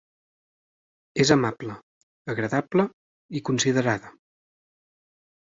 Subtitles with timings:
[1.23, 1.75] És amable,
[2.35, 2.87] agradable
[3.41, 4.13] i considerada.